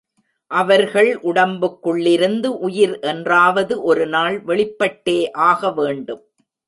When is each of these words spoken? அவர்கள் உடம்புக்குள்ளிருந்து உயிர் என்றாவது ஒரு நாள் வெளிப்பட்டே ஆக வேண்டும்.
அவர்கள் 0.51 1.09
உடம்புக்குள்ளிருந்து 1.23 2.45
உயிர் 2.59 2.95
என்றாவது 2.99 3.81
ஒரு 3.81 4.07
நாள் 4.07 4.37
வெளிப்பட்டே 4.43 5.19
ஆக 5.31 5.71
வேண்டும். 5.71 6.23